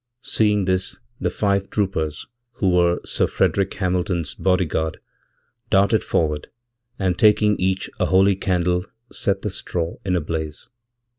Seeing 0.23 0.65
this, 0.65 0.99
the 1.19 1.29
five 1.29 1.69
troopers 1.69 2.25
who 2.53 2.69
were 2.71 2.99
Sir 3.05 3.27
FrederickHamilton's 3.27 4.33
body 4.33 4.65
guard 4.65 4.99
darted 5.69 6.03
forward, 6.03 6.47
and 6.97 7.19
taking 7.19 7.55
each 7.59 7.87
a 7.99 8.07
holy 8.07 8.35
candleset 8.35 9.43
the 9.43 9.49
straw 9.51 9.97
in 10.03 10.15
a 10.15 10.19
blaze. 10.21 10.69